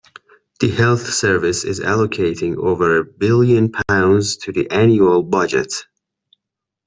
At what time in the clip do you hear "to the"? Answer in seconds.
4.37-4.67